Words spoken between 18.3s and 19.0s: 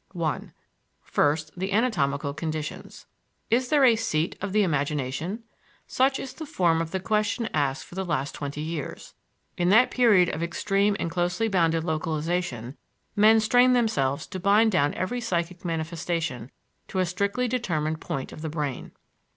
of the brain.